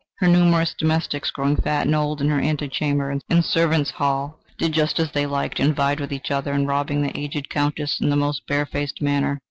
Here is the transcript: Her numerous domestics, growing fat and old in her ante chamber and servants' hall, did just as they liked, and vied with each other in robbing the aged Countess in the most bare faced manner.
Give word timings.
Her 0.17 0.27
numerous 0.27 0.73
domestics, 0.73 1.29
growing 1.29 1.57
fat 1.57 1.85
and 1.85 1.93
old 1.93 2.21
in 2.21 2.29
her 2.29 2.39
ante 2.39 2.67
chamber 2.69 3.15
and 3.29 3.45
servants' 3.45 3.91
hall, 3.91 4.39
did 4.57 4.71
just 4.71 4.99
as 4.99 5.11
they 5.11 5.27
liked, 5.27 5.59
and 5.59 5.75
vied 5.75 5.99
with 5.99 6.11
each 6.11 6.31
other 6.31 6.53
in 6.53 6.65
robbing 6.65 7.03
the 7.03 7.15
aged 7.15 7.49
Countess 7.49 7.99
in 7.99 8.09
the 8.09 8.15
most 8.15 8.47
bare 8.47 8.65
faced 8.65 8.99
manner. 8.99 9.39